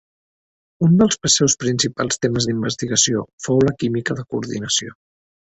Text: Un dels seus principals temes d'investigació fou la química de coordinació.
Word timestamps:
Un 0.87 0.95
dels 1.01 1.17
seus 1.33 1.57
principals 1.65 2.19
temes 2.25 2.49
d'investigació 2.49 3.21
fou 3.49 3.63
la 3.69 3.77
química 3.85 4.21
de 4.23 4.29
coordinació. 4.33 4.99